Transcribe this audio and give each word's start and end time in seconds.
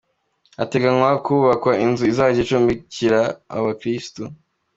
Hateganywa 0.59 1.09
kubakwa 1.25 1.71
inzu 1.85 2.03
izajya 2.11 2.41
icumbikira 2.43 3.19
abo 3.55 3.61
bakirisitu. 3.67 4.23